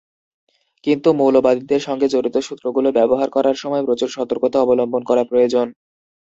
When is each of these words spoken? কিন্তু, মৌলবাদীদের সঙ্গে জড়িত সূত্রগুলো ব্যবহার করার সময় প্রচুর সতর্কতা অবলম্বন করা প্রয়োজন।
কিন্তু, 0.83 1.09
মৌলবাদীদের 1.13 1.81
সঙ্গে 1.81 2.07
জড়িত 2.07 2.35
সূত্রগুলো 2.39 2.89
ব্যবহার 2.91 3.29
করার 3.29 3.55
সময় 3.55 3.83
প্রচুর 3.85 4.09
সতর্কতা 4.09 4.57
অবলম্বন 4.61 5.01
করা 5.05 5.23
প্রয়োজন। 5.23 5.67